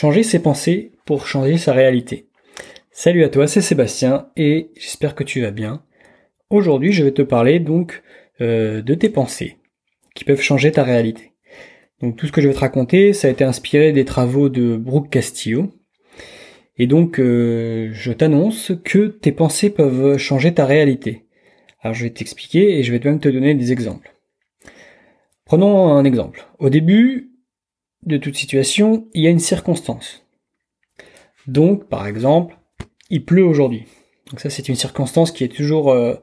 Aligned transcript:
Changer 0.00 0.22
ses 0.22 0.38
pensées 0.38 0.92
pour 1.06 1.26
changer 1.26 1.58
sa 1.58 1.72
réalité. 1.72 2.28
Salut 2.92 3.24
à 3.24 3.28
toi, 3.28 3.48
c'est 3.48 3.60
Sébastien 3.60 4.28
et 4.36 4.70
j'espère 4.76 5.16
que 5.16 5.24
tu 5.24 5.40
vas 5.40 5.50
bien. 5.50 5.82
Aujourd'hui, 6.50 6.92
je 6.92 7.02
vais 7.02 7.10
te 7.10 7.22
parler 7.22 7.58
donc 7.58 8.04
euh, 8.40 8.80
de 8.80 8.94
tes 8.94 9.08
pensées 9.08 9.56
qui 10.14 10.22
peuvent 10.22 10.40
changer 10.40 10.70
ta 10.70 10.84
réalité. 10.84 11.32
Donc 12.00 12.14
tout 12.14 12.28
ce 12.28 12.30
que 12.30 12.40
je 12.40 12.46
vais 12.46 12.54
te 12.54 12.60
raconter, 12.60 13.12
ça 13.12 13.26
a 13.26 13.32
été 13.32 13.42
inspiré 13.42 13.90
des 13.90 14.04
travaux 14.04 14.48
de 14.48 14.76
Brooke 14.76 15.10
Castillo. 15.10 15.72
Et 16.76 16.86
donc 16.86 17.18
euh, 17.18 17.90
je 17.92 18.12
t'annonce 18.12 18.70
que 18.84 19.08
tes 19.08 19.32
pensées 19.32 19.70
peuvent 19.70 20.16
changer 20.16 20.54
ta 20.54 20.64
réalité. 20.64 21.26
Alors 21.80 21.94
je 21.94 22.04
vais 22.04 22.10
t'expliquer 22.10 22.78
et 22.78 22.84
je 22.84 22.92
vais 22.92 23.00
même 23.02 23.18
te 23.18 23.28
donner 23.28 23.52
des 23.56 23.72
exemples. 23.72 24.14
Prenons 25.44 25.88
un 25.88 26.04
exemple. 26.04 26.46
Au 26.60 26.70
début 26.70 27.32
de 28.04 28.16
toute 28.16 28.36
situation, 28.36 29.06
il 29.14 29.22
y 29.22 29.26
a 29.26 29.30
une 29.30 29.38
circonstance. 29.38 30.24
Donc 31.46 31.88
par 31.88 32.06
exemple, 32.06 32.56
il 33.10 33.24
pleut 33.24 33.44
aujourd'hui. 33.44 33.86
Donc 34.30 34.40
ça 34.40 34.50
c'est 34.50 34.68
une 34.68 34.74
circonstance 34.74 35.32
qui 35.32 35.44
est 35.44 35.54
toujours 35.54 35.90
euh, 35.90 36.14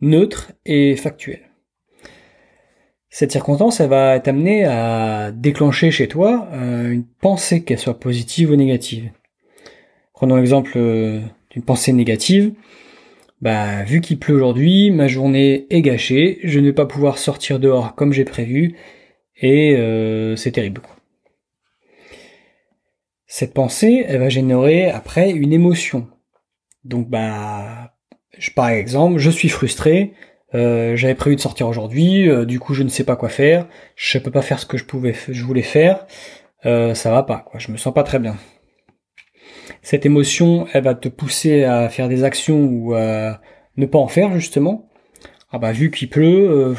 neutre 0.00 0.52
et 0.64 0.96
factuelle. 0.96 1.50
Cette 3.10 3.30
circonstance, 3.30 3.80
elle 3.80 3.90
va 3.90 4.18
t'amener 4.20 4.64
à 4.64 5.32
déclencher 5.32 5.90
chez 5.90 6.08
toi 6.08 6.48
euh, 6.52 6.90
une 6.90 7.04
pensée, 7.04 7.62
qu'elle 7.62 7.78
soit 7.78 8.00
positive 8.00 8.50
ou 8.50 8.56
négative. 8.56 9.10
Prenons 10.14 10.36
l'exemple 10.36 10.72
euh, 10.76 11.20
d'une 11.50 11.62
pensée 11.62 11.92
négative. 11.92 12.52
Bah, 13.42 13.82
vu 13.82 14.00
qu'il 14.00 14.18
pleut 14.18 14.34
aujourd'hui, 14.34 14.90
ma 14.90 15.08
journée 15.08 15.66
est 15.68 15.82
gâchée, 15.82 16.38
je 16.44 16.58
ne 16.60 16.66
vais 16.66 16.72
pas 16.72 16.86
pouvoir 16.86 17.18
sortir 17.18 17.58
dehors 17.58 17.94
comme 17.96 18.12
j'ai 18.12 18.24
prévu, 18.24 18.76
et 19.36 19.76
c'est 20.36 20.52
terrible. 20.52 20.80
Cette 23.42 23.54
pensée, 23.54 24.04
elle 24.06 24.20
va 24.20 24.28
générer 24.28 24.88
après 24.88 25.32
une 25.32 25.52
émotion. 25.52 26.06
Donc 26.84 27.08
bah, 27.10 27.92
je, 28.38 28.52
par 28.52 28.68
exemple, 28.68 29.18
je 29.18 29.30
suis 29.30 29.48
frustré, 29.48 30.12
euh, 30.54 30.94
j'avais 30.94 31.16
prévu 31.16 31.34
de 31.34 31.40
sortir 31.40 31.66
aujourd'hui, 31.66 32.28
euh, 32.28 32.44
du 32.44 32.60
coup 32.60 32.72
je 32.72 32.84
ne 32.84 32.88
sais 32.88 33.02
pas 33.02 33.16
quoi 33.16 33.28
faire, 33.28 33.66
je 33.96 34.18
peux 34.18 34.30
pas 34.30 34.42
faire 34.42 34.60
ce 34.60 34.66
que 34.66 34.76
je 34.76 34.84
pouvais, 34.84 35.16
je 35.28 35.42
voulais 35.42 35.62
faire, 35.62 36.06
euh, 36.66 36.94
ça 36.94 37.10
va 37.10 37.24
pas, 37.24 37.38
quoi. 37.38 37.58
Je 37.58 37.72
me 37.72 37.76
sens 37.76 37.92
pas 37.92 38.04
très 38.04 38.20
bien. 38.20 38.36
Cette 39.82 40.06
émotion, 40.06 40.68
elle 40.72 40.84
va 40.84 40.94
te 40.94 41.08
pousser 41.08 41.64
à 41.64 41.88
faire 41.88 42.08
des 42.08 42.22
actions 42.22 42.62
ou 42.62 42.94
à 42.94 43.40
ne 43.76 43.86
pas 43.86 43.98
en 43.98 44.06
faire 44.06 44.32
justement. 44.34 44.88
Ah 45.50 45.58
bah 45.58 45.72
vu 45.72 45.90
qu'il 45.90 46.08
pleut, 46.08 46.76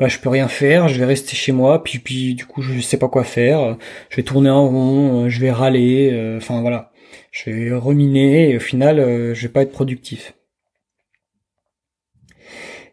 bah 0.00 0.08
je 0.08 0.18
peux 0.18 0.28
rien 0.30 0.48
faire, 0.48 0.88
je 0.88 0.98
vais 0.98 1.04
rester 1.04 1.36
chez 1.36 1.52
moi, 1.52 1.84
puis 1.84 1.98
puis 2.00 2.34
du 2.34 2.46
coup 2.46 2.62
je 2.62 2.80
sais 2.80 2.98
pas 2.98 3.08
quoi 3.08 3.22
faire, 3.24 3.76
je 4.10 4.16
vais 4.16 4.22
tourner 4.24 4.50
en 4.50 4.66
rond, 4.68 5.28
je 5.28 5.40
vais 5.40 5.52
râler, 5.52 6.34
enfin 6.38 6.60
voilà, 6.62 6.90
je 7.30 7.50
vais 7.50 7.72
ruminer 7.74 8.50
et 8.50 8.56
au 8.56 8.60
final 8.60 8.96
je 9.34 9.42
vais 9.42 9.52
pas 9.52 9.62
être 9.62 9.72
productif. 9.72 10.34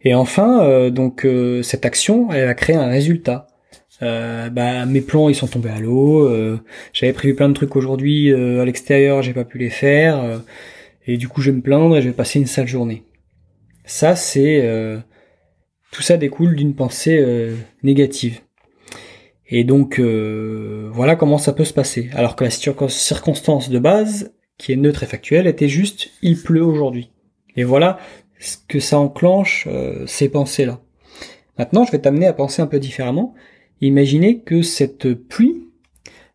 Et 0.07 0.13
enfin, 0.13 0.63
euh, 0.63 0.89
donc 0.89 1.25
euh, 1.25 1.61
cette 1.63 1.85
action, 1.85 2.31
elle 2.31 2.47
a 2.47 2.53
créé 2.53 2.75
un 2.75 2.87
résultat. 2.87 3.47
Euh, 4.03 4.49
bah, 4.49 4.85
mes 4.85 5.01
plans 5.01 5.27
ils 5.27 5.35
sont 5.35 5.47
tombés 5.47 5.69
à 5.69 5.79
l'eau. 5.79 6.29
J'avais 6.93 7.13
prévu 7.13 7.35
plein 7.35 7.49
de 7.49 7.53
trucs 7.53 7.75
aujourd'hui 7.75 8.33
à 8.33 8.65
l'extérieur, 8.65 9.21
j'ai 9.21 9.33
pas 9.33 9.45
pu 9.45 9.57
les 9.57 9.69
faire. 9.69 10.41
et 11.07 11.17
du 11.17 11.27
coup, 11.27 11.41
je 11.41 11.51
vais 11.51 11.57
me 11.57 11.61
plaindre 11.61 11.97
et 11.97 12.01
je 12.01 12.07
vais 12.07 12.13
passer 12.13 12.39
une 12.39 12.45
sale 12.45 12.67
journée. 12.67 13.03
Ça, 13.85 14.15
c'est 14.15 14.61
tout 15.97 16.03
ça 16.03 16.17
découle 16.17 16.55
d'une 16.55 16.75
pensée 16.75 17.19
négative. 17.81 18.41
Et 19.49 19.63
donc 19.63 19.99
voilà 19.99 21.15
comment 21.15 21.39
ça 21.39 21.53
peut 21.53 21.65
se 21.65 21.73
passer. 21.73 22.11
Alors 22.13 22.35
que 22.35 22.43
la 22.43 22.51
circonstance 22.51 23.71
de 23.71 23.79
base, 23.79 24.31
qui 24.59 24.71
est 24.71 24.75
neutre 24.75 25.01
et 25.01 25.07
factuelle, 25.07 25.47
était 25.47 25.67
juste 25.67 26.11
il 26.21 26.39
pleut 26.39 26.63
aujourd'hui. 26.63 27.09
Et 27.55 27.63
voilà 27.63 27.97
ce 28.39 28.57
que 28.67 28.79
ça 28.79 28.99
enclenche 28.99 29.67
euh, 29.67 30.05
ces 30.05 30.29
pensées-là. 30.29 30.79
Maintenant, 31.57 31.85
je 31.85 31.91
vais 31.91 31.99
t'amener 31.99 32.27
à 32.27 32.33
penser 32.33 32.61
un 32.61 32.67
peu 32.67 32.79
différemment. 32.79 33.33
Imaginez 33.81 34.39
que 34.39 34.61
cette 34.61 35.13
pluie 35.13 35.63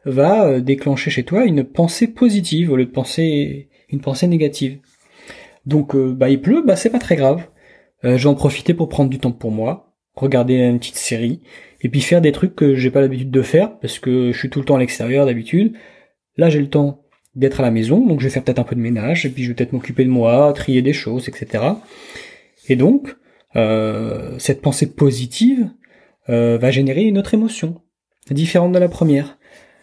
va 0.05 0.47
euh, 0.47 0.61
déclencher 0.61 1.11
chez 1.11 1.23
toi 1.23 1.45
une 1.45 1.65
pensée 1.65 2.09
positive 2.09 2.73
au 2.73 2.77
lieu 2.77 2.87
de 2.87 2.91
penser 2.91 3.69
une 3.89 4.01
pensée 4.01 4.27
négative. 4.27 4.81
Donc, 5.65 5.95
euh, 5.95 6.13
bah, 6.13 6.29
il 6.29 6.41
pleut, 6.41 6.63
bah, 6.67 6.75
c'est 6.75 6.91
pas 6.91 6.99
très 6.99 7.15
grave. 7.15 7.47
Euh, 8.05 8.17
je 8.17 8.25
vais 8.25 8.29
en 8.29 8.35
profiter 8.35 8.75
pour 8.75 8.89
prendre 8.89 9.11
du 9.11 9.19
temps 9.19 9.33
pour 9.33 9.51
moi, 9.51 9.95
regarder 10.15 10.55
une 10.55 10.79
petite 10.79 10.97
série, 10.97 11.41
et 11.81 11.89
puis 11.89 12.01
faire 12.01 12.21
des 12.21 12.33
trucs 12.33 12.55
que 12.55 12.75
j'ai 12.75 12.91
pas 12.91 13.01
l'habitude 13.01 13.31
de 13.31 13.43
faire 13.43 13.79
parce 13.79 13.99
que 13.99 14.33
je 14.33 14.39
suis 14.39 14.51
tout 14.51 14.61
le 14.61 14.65
temps 14.65 14.77
à 14.77 14.79
l'extérieur 14.79 15.27
d'habitude. 15.27 15.75
Là, 16.37 16.49
j'ai 16.49 16.61
le 16.61 16.69
temps 16.71 17.03
d'être 17.35 17.61
à 17.61 17.63
la 17.63 17.71
maison, 17.71 18.07
donc 18.07 18.21
je 18.21 18.25
vais 18.27 18.31
faire 18.31 18.45
peut-être 18.45 18.59
un 18.59 18.65
peu 18.65 18.77
de 18.77 18.81
ménage, 18.81 19.27
et 19.27 19.31
puis 19.31 19.43
je 19.43 19.49
vais 19.49 19.55
peut-être 19.55 19.73
m'occuper 19.73 20.05
de 20.05 20.11
moi, 20.11 20.53
trier 20.55 20.83
des 20.83 20.93
choses, 20.93 21.29
etc. 21.29 21.65
Et 22.69 22.77
donc, 22.77 23.17
euh, 23.57 24.39
cette 24.39 24.63
pensée 24.63 24.95
positive 24.95 25.69
euh, 26.29 26.59
va 26.59 26.71
générer 26.71 27.03
une 27.03 27.19
autre 27.19 27.35
émotion, 27.35 27.81
différente 28.31 28.73
de 28.73 28.79
la 28.79 28.89
première. 28.89 29.39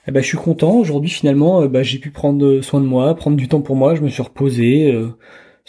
Eh 0.08 0.12
ben, 0.12 0.22
je 0.22 0.28
suis 0.28 0.38
content, 0.38 0.78
aujourd'hui 0.78 1.10
finalement, 1.10 1.62
euh, 1.62 1.68
bah, 1.68 1.84
j'ai 1.84 2.00
pu 2.00 2.12
prendre 2.12 2.62
soin 2.62 2.82
de 2.82 2.86
moi, 2.86 3.14
prendre 3.16 3.38
du 3.38 3.48
temps 3.48 3.62
pour 3.62 3.76
moi, 3.76 3.96
je 3.96 4.02
me 4.02 4.10
suis 4.10 4.24
reposé, 4.24 4.92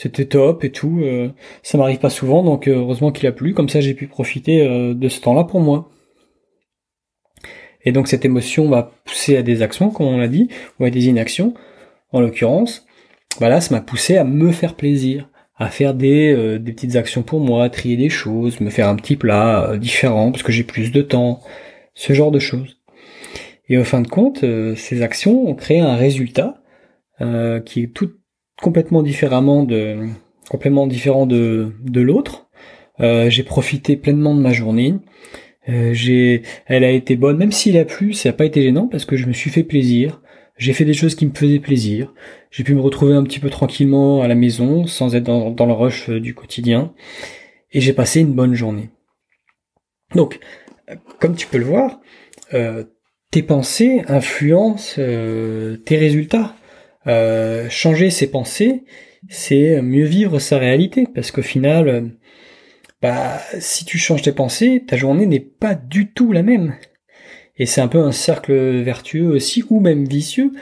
c'était 0.00 0.24
top 0.26 0.64
et 0.64 0.70
tout. 0.70 1.02
ça 1.62 1.78
m'arrive 1.78 1.98
pas 1.98 2.10
souvent, 2.10 2.42
donc 2.42 2.68
heureusement 2.68 3.12
qu'il 3.12 3.26
a 3.26 3.32
plu, 3.32 3.54
comme 3.54 3.68
ça 3.68 3.80
j'ai 3.80 3.94
pu 3.94 4.06
profiter 4.06 4.66
de 4.94 5.08
ce 5.08 5.20
temps-là 5.20 5.44
pour 5.44 5.60
moi. 5.60 5.90
Et 7.84 7.92
donc 7.92 8.08
cette 8.08 8.24
émotion 8.24 8.68
va 8.68 8.92
pousser 9.04 9.36
à 9.36 9.42
des 9.42 9.62
actions, 9.62 9.90
comme 9.90 10.06
on 10.06 10.18
l'a 10.18 10.28
dit, 10.28 10.48
ou 10.78 10.84
à 10.84 10.90
des 10.90 11.08
inactions 11.08 11.54
en 12.12 12.20
l'occurrence, 12.20 12.86
bah 13.40 13.60
ça 13.60 13.74
m'a 13.74 13.80
poussé 13.80 14.16
à 14.16 14.24
me 14.24 14.50
faire 14.52 14.74
plaisir, 14.74 15.28
à 15.56 15.68
faire 15.68 15.94
des, 15.94 16.32
euh, 16.32 16.58
des 16.58 16.72
petites 16.72 16.96
actions 16.96 17.22
pour 17.22 17.40
moi, 17.40 17.68
trier 17.70 17.96
des 17.96 18.08
choses, 18.08 18.60
me 18.60 18.70
faire 18.70 18.88
un 18.88 18.96
petit 18.96 19.16
plat 19.16 19.70
euh, 19.70 19.76
différent 19.76 20.32
parce 20.32 20.42
que 20.42 20.52
j'ai 20.52 20.64
plus 20.64 20.90
de 20.90 21.02
temps, 21.02 21.40
ce 21.94 22.12
genre 22.12 22.30
de 22.30 22.38
choses. 22.38 22.78
Et 23.68 23.78
au 23.78 23.84
fin 23.84 24.00
de 24.00 24.08
compte, 24.08 24.42
euh, 24.42 24.74
ces 24.74 25.02
actions 25.02 25.46
ont 25.46 25.54
créé 25.54 25.80
un 25.80 25.96
résultat 25.96 26.56
qui 27.66 27.82
est 27.82 27.92
tout 27.92 28.12
complètement 28.62 29.02
différemment 29.02 29.64
de 29.64 30.06
complètement 30.48 30.86
différent 30.86 31.26
de, 31.26 31.72
de 31.82 32.00
l'autre. 32.00 32.48
j'ai 32.98 33.42
profité 33.44 33.96
pleinement 33.96 34.34
de 34.34 34.40
ma 34.40 34.52
journée. 34.52 34.94
j'ai, 35.66 36.42
elle 36.66 36.82
a 36.82 36.90
été 36.90 37.14
bonne, 37.16 37.36
même 37.36 37.52
s'il 37.52 37.78
a 37.78 37.84
plu, 37.84 38.12
ça 38.14 38.30
n'a 38.30 38.32
pas 38.32 38.46
été 38.46 38.62
gênant 38.62 38.88
parce 38.88 39.04
que 39.04 39.16
je 39.16 39.26
me 39.26 39.32
suis 39.32 39.50
fait 39.50 39.62
plaisir. 39.62 40.20
J'ai 40.60 40.74
fait 40.74 40.84
des 40.84 40.92
choses 40.92 41.14
qui 41.14 41.24
me 41.24 41.32
faisaient 41.32 41.58
plaisir. 41.58 42.12
J'ai 42.50 42.64
pu 42.64 42.74
me 42.74 42.82
retrouver 42.82 43.14
un 43.14 43.24
petit 43.24 43.38
peu 43.38 43.48
tranquillement 43.48 44.20
à 44.20 44.28
la 44.28 44.34
maison, 44.34 44.86
sans 44.86 45.14
être 45.14 45.24
dans, 45.24 45.66
le 45.66 45.72
rush 45.72 46.10
euh, 46.10 46.20
du 46.20 46.34
quotidien. 46.34 46.92
Et 47.72 47.80
j'ai 47.80 47.94
passé 47.94 48.20
une 48.20 48.34
bonne 48.34 48.52
journée. 48.52 48.90
Donc, 50.14 50.38
comme 51.18 51.34
tu 51.34 51.46
peux 51.46 51.56
le 51.56 51.64
voir, 51.64 52.00
euh, 52.52 52.84
tes 53.30 53.42
pensées 53.42 54.02
influencent 54.06 54.96
euh, 54.98 55.78
tes 55.78 55.96
résultats. 55.96 56.54
Changer 57.06 58.10
ses 58.10 58.30
pensées, 58.30 58.84
c'est 59.28 59.80
mieux 59.82 60.04
vivre 60.04 60.38
sa 60.38 60.58
réalité, 60.58 61.06
parce 61.14 61.30
qu'au 61.30 61.42
final, 61.42 62.12
bah, 63.02 63.40
si 63.58 63.84
tu 63.84 63.98
changes 63.98 64.22
tes 64.22 64.32
pensées, 64.32 64.84
ta 64.86 64.96
journée 64.96 65.26
n'est 65.26 65.40
pas 65.40 65.74
du 65.74 66.12
tout 66.12 66.32
la 66.32 66.42
même. 66.42 66.74
Et 67.56 67.66
c'est 67.66 67.80
un 67.80 67.88
peu 67.88 68.00
un 68.00 68.12
cercle 68.12 68.54
vertueux 68.82 69.28
aussi, 69.28 69.64
ou 69.70 69.80
même 69.80 70.04
vicieux. 70.06 70.52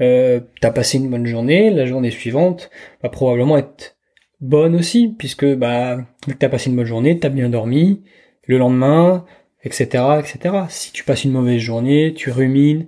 Euh, 0.00 0.40
t'as 0.60 0.70
passé 0.70 0.98
une 0.98 1.08
bonne 1.08 1.26
journée, 1.26 1.70
la 1.70 1.86
journée 1.86 2.10
suivante 2.10 2.70
va 3.02 3.08
probablement 3.08 3.56
être 3.56 3.96
bonne 4.40 4.74
aussi, 4.74 5.14
puisque 5.18 5.46
bah 5.54 5.98
t'as 6.38 6.48
passé 6.48 6.70
une 6.70 6.76
bonne 6.76 6.86
journée, 6.86 7.18
t'as 7.18 7.30
bien 7.30 7.48
dormi, 7.48 8.02
le 8.46 8.58
lendemain, 8.58 9.24
etc., 9.64 10.04
etc. 10.18 10.54
Si 10.68 10.92
tu 10.92 11.04
passes 11.04 11.24
une 11.24 11.32
mauvaise 11.32 11.60
journée, 11.60 12.12
tu 12.14 12.30
rumines, 12.30 12.86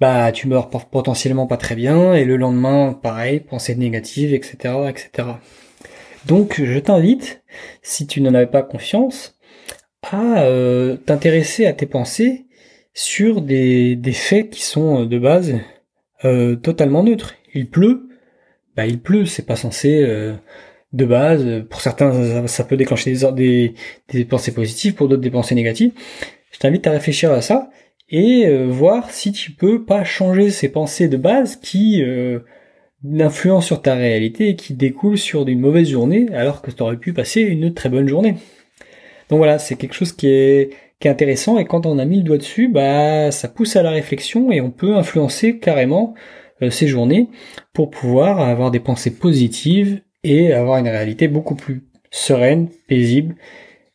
bah 0.00 0.32
tu 0.32 0.48
meurs 0.48 0.68
potentiellement 0.68 1.46
pas 1.46 1.56
très 1.56 1.74
bien, 1.74 2.14
et 2.14 2.24
le 2.24 2.36
lendemain, 2.36 2.92
pareil, 2.92 3.40
pensée 3.40 3.74
négative, 3.74 4.34
etc., 4.34 4.74
etc. 4.88 5.28
Donc 6.26 6.62
je 6.62 6.78
t'invite, 6.78 7.42
si 7.82 8.06
tu 8.06 8.20
n'en 8.20 8.34
avais 8.34 8.46
pas 8.46 8.62
confiance, 8.62 9.36
à 10.12 10.42
euh, 10.42 10.96
t'intéresser 10.96 11.66
à 11.66 11.72
tes 11.72 11.86
pensées 11.86 12.46
sur 12.94 13.42
des, 13.42 13.96
des 13.96 14.12
faits 14.12 14.50
qui 14.50 14.62
sont 14.62 15.02
euh, 15.02 15.06
de 15.06 15.18
base 15.18 15.54
euh, 16.24 16.56
totalement 16.56 17.02
neutres. 17.02 17.34
Il 17.54 17.68
pleut, 17.68 18.08
bah 18.76 18.86
il 18.86 19.00
pleut, 19.00 19.26
c'est 19.26 19.46
pas 19.46 19.56
censé 19.56 20.02
euh, 20.02 20.34
de 20.92 21.04
base. 21.04 21.64
Pour 21.68 21.80
certains, 21.80 22.46
ça, 22.46 22.64
peut 22.64 22.76
déclencher 22.76 23.12
des, 23.12 23.32
des, 23.32 23.74
des, 24.08 24.24
pensées 24.24 24.52
positives, 24.52 24.94
pour 24.94 25.08
d'autres 25.08 25.22
des 25.22 25.30
pensées 25.30 25.54
négatives. 25.54 25.92
Je 26.52 26.58
t'invite 26.58 26.86
à 26.86 26.90
réfléchir 26.92 27.32
à 27.32 27.42
ça 27.42 27.70
et 28.08 28.48
voir 28.66 29.10
si 29.10 29.32
tu 29.32 29.52
peux 29.52 29.84
pas 29.84 30.04
changer 30.04 30.50
ces 30.50 30.68
pensées 30.68 31.08
de 31.08 31.16
base 31.16 31.56
qui 31.56 32.02
influencent 33.18 33.66
sur 33.66 33.82
ta 33.82 33.94
réalité 33.94 34.50
et 34.50 34.56
qui 34.56 34.74
découlent 34.74 35.18
sur 35.18 35.46
une 35.48 35.60
mauvaise 35.60 35.88
journée 35.88 36.28
alors 36.32 36.62
que 36.62 36.70
tu 36.70 36.82
aurais 36.82 36.96
pu 36.96 37.12
passer 37.12 37.40
une 37.40 37.74
très 37.74 37.88
bonne 37.88 38.08
journée. 38.08 38.36
Donc 39.28 39.38
voilà, 39.38 39.58
c'est 39.58 39.76
quelque 39.76 39.94
chose 39.94 40.12
qui 40.12 40.28
est 40.28 40.70
qui 41.00 41.08
est 41.08 41.10
intéressant 41.10 41.58
et 41.58 41.64
quand 41.64 41.84
on 41.84 41.98
a 41.98 42.04
mis 42.04 42.18
le 42.18 42.22
doigt 42.22 42.38
dessus, 42.38 42.68
bah 42.68 43.30
ça 43.30 43.48
pousse 43.48 43.76
à 43.76 43.82
la 43.82 43.90
réflexion 43.90 44.50
et 44.50 44.60
on 44.60 44.70
peut 44.70 44.96
influencer 44.96 45.58
carrément 45.58 46.14
euh, 46.62 46.70
ses 46.70 46.86
journées 46.86 47.28
pour 47.74 47.90
pouvoir 47.90 48.40
avoir 48.40 48.70
des 48.70 48.80
pensées 48.80 49.14
positives 49.14 50.00
et 50.24 50.52
avoir 50.52 50.78
une 50.78 50.88
réalité 50.88 51.28
beaucoup 51.28 51.54
plus 51.54 51.84
sereine, 52.10 52.68
paisible 52.88 53.34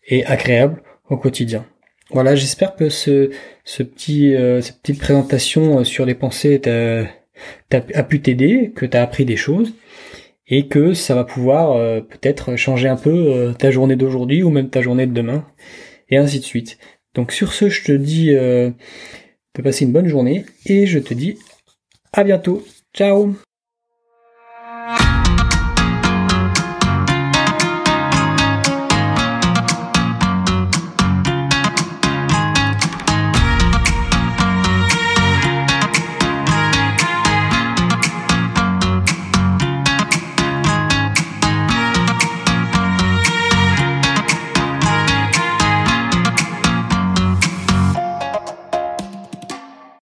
et 0.08 0.26
agréable 0.26 0.84
au 1.10 1.18
quotidien. 1.18 1.66
Voilà, 2.14 2.36
j'espère 2.36 2.76
que 2.76 2.90
ce, 2.90 3.32
petit, 3.66 4.36
euh, 4.36 4.62
cette 4.62 4.82
petite 4.82 5.00
présentation 5.00 5.80
euh, 5.80 5.84
sur 5.84 6.06
les 6.06 6.16
pensées 6.16 6.60
t'a, 6.60 7.08
a 7.94 8.04
pu 8.04 8.22
t'aider, 8.22 8.72
que 8.76 8.86
tu 8.86 8.98
as 8.98 9.02
appris 9.02 9.26
des 9.26 9.38
choses 9.38 9.74
et 10.48 10.68
que 10.68 10.94
ça 10.94 11.16
va 11.16 11.24
pouvoir 11.24 12.04
peut-être 12.04 12.58
changer 12.58 12.90
un 12.90 12.98
peu 12.98 13.54
ta 13.58 13.72
journée 13.72 13.96
d'aujourd'hui 13.96 14.44
ou 14.44 14.50
même 14.50 14.70
ta 14.70 14.82
journée 14.82 15.08
de 15.08 15.14
demain 15.14 15.46
et 16.10 16.18
ainsi 16.18 16.40
de 16.40 16.44
suite. 16.44 16.78
Donc 17.14 17.32
sur 17.32 17.54
ce, 17.54 17.70
je 17.70 17.84
te 17.86 17.94
dis 17.94 18.32
de 18.32 18.74
passer 19.64 19.86
une 19.86 19.94
bonne 19.94 20.08
journée 20.08 20.46
et 20.66 20.88
je 20.88 21.00
te 21.00 21.14
dis 21.14 21.38
à 22.12 22.26
bientôt. 22.26 22.66
Ciao 22.94 23.34